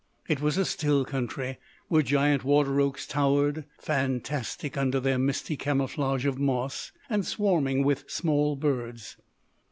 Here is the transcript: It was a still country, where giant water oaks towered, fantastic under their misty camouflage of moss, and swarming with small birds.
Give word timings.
It 0.27 0.41
was 0.41 0.57
a 0.57 0.65
still 0.65 1.05
country, 1.05 1.59
where 1.87 2.01
giant 2.01 2.43
water 2.43 2.81
oaks 2.81 3.05
towered, 3.05 3.65
fantastic 3.79 4.75
under 4.75 4.99
their 4.99 5.19
misty 5.19 5.55
camouflage 5.55 6.25
of 6.25 6.39
moss, 6.39 6.91
and 7.07 7.23
swarming 7.23 7.83
with 7.83 8.09
small 8.09 8.55
birds. 8.55 9.17